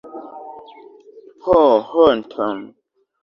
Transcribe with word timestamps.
Ho 1.45 1.57
honton! 1.91 2.59